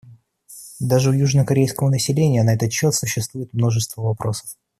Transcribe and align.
Даже 0.79 1.11
у 1.11 1.13
южнокорейского 1.13 1.89
населения 1.89 2.41
на 2.41 2.55
этот 2.55 2.73
счет 2.73 2.95
существует 2.95 3.53
множество 3.53 4.01
вопросов. 4.01 4.57